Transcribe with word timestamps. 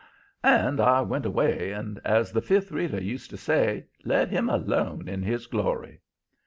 "And 0.43 0.79
I 0.81 1.01
went 1.01 1.27
away 1.27 1.71
and, 1.73 2.01
as 2.03 2.31
the 2.31 2.41
Fifth 2.41 2.71
Reader 2.71 3.03
used 3.03 3.29
to 3.29 3.37
say, 3.37 3.85
'let 4.03 4.29
him 4.31 4.49
alone 4.49 5.07
in 5.07 5.21
his 5.21 5.45
glory.' 5.45 6.01